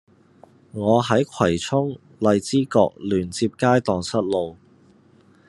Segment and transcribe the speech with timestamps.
[0.71, 4.57] 我喺葵涌荔枝角聯接街盪失路